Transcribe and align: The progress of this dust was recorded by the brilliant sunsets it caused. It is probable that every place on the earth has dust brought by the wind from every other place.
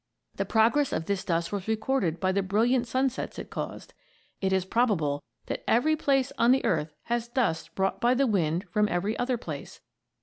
The 0.37 0.45
progress 0.45 0.91
of 0.91 1.05
this 1.05 1.23
dust 1.23 1.51
was 1.51 1.67
recorded 1.67 2.19
by 2.19 2.31
the 2.31 2.41
brilliant 2.41 2.87
sunsets 2.87 3.37
it 3.37 3.51
caused. 3.51 3.93
It 4.41 4.51
is 4.51 4.65
probable 4.65 5.21
that 5.45 5.63
every 5.67 5.95
place 5.95 6.31
on 6.39 6.51
the 6.51 6.65
earth 6.65 6.95
has 7.03 7.27
dust 7.27 7.75
brought 7.75 8.01
by 8.01 8.15
the 8.15 8.25
wind 8.25 8.65
from 8.71 8.89
every 8.89 9.15
other 9.19 9.37
place. 9.37 9.79